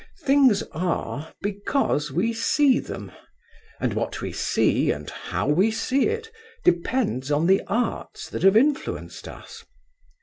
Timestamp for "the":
7.45-7.61